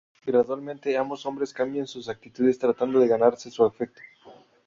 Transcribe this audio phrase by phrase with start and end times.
[0.25, 4.01] Gradualmente ambos hombres cambian sus actitudes tratando de ganarse su afecto.